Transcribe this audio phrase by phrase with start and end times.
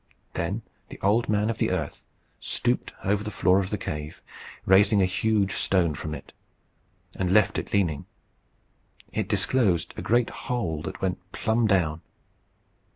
[0.33, 2.03] Then the Old Man of the Earth
[2.39, 4.19] stooped over the floor of the cave,
[4.65, 6.33] raised a huge stone from it,
[7.13, 8.07] and left it leaning.
[9.13, 12.01] It disclosed a great hole that went plumb down.